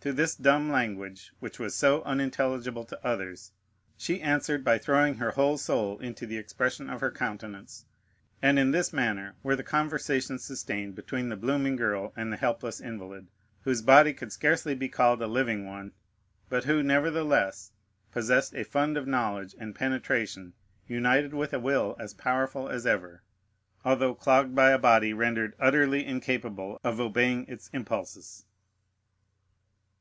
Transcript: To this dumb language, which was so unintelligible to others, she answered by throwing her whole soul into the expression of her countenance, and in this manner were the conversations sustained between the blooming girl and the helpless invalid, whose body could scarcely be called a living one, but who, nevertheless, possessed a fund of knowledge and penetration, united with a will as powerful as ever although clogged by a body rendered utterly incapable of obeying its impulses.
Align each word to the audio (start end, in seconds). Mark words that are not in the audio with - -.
To 0.00 0.12
this 0.12 0.36
dumb 0.36 0.70
language, 0.70 1.32
which 1.40 1.58
was 1.58 1.74
so 1.74 2.00
unintelligible 2.04 2.84
to 2.84 3.04
others, 3.04 3.50
she 3.98 4.20
answered 4.22 4.62
by 4.62 4.78
throwing 4.78 5.14
her 5.16 5.32
whole 5.32 5.58
soul 5.58 5.98
into 5.98 6.26
the 6.28 6.36
expression 6.36 6.88
of 6.88 7.00
her 7.00 7.10
countenance, 7.10 7.86
and 8.40 8.56
in 8.56 8.70
this 8.70 8.92
manner 8.92 9.34
were 9.42 9.56
the 9.56 9.64
conversations 9.64 10.44
sustained 10.44 10.94
between 10.94 11.28
the 11.28 11.34
blooming 11.34 11.74
girl 11.74 12.12
and 12.16 12.32
the 12.32 12.36
helpless 12.36 12.80
invalid, 12.80 13.26
whose 13.62 13.82
body 13.82 14.12
could 14.14 14.30
scarcely 14.32 14.76
be 14.76 14.88
called 14.88 15.20
a 15.20 15.26
living 15.26 15.66
one, 15.66 15.90
but 16.48 16.66
who, 16.66 16.84
nevertheless, 16.84 17.72
possessed 18.12 18.54
a 18.54 18.62
fund 18.62 18.96
of 18.96 19.08
knowledge 19.08 19.56
and 19.58 19.74
penetration, 19.74 20.52
united 20.86 21.34
with 21.34 21.52
a 21.52 21.58
will 21.58 21.96
as 21.98 22.14
powerful 22.14 22.68
as 22.68 22.86
ever 22.86 23.24
although 23.84 24.14
clogged 24.14 24.54
by 24.54 24.70
a 24.70 24.78
body 24.78 25.12
rendered 25.12 25.56
utterly 25.58 26.06
incapable 26.06 26.78
of 26.84 27.00
obeying 27.00 27.44
its 27.48 27.68
impulses. 27.72 28.44